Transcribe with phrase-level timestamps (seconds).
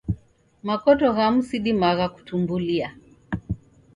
[0.67, 2.89] Makoto ghamu sidimagha kutumbulia.